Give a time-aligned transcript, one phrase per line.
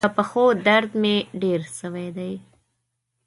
[0.05, 2.33] د پښو درد مي ډیر سوی دی.